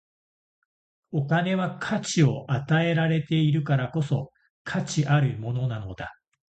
[1.11, 4.31] お金は価値を与えられているからこそ、
[4.63, 6.11] 価値あるものなのだ。